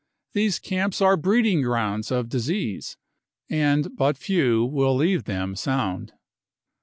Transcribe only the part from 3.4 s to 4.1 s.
and